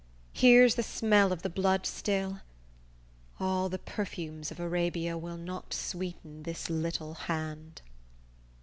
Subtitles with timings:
[0.33, 2.41] Here's the smell of the blood still;
[3.39, 7.83] All the perfumes of Arabia Will not sweeten this little hand!"